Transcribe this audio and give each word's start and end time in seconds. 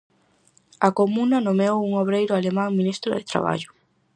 A 0.87 0.89
Comuna 0.99 1.37
nomeou 1.47 1.77
un 1.87 1.91
obreiro 2.03 2.33
alemán 2.35 2.69
ministro 2.79 3.09
de 3.13 3.27
Traballo. 3.31 3.69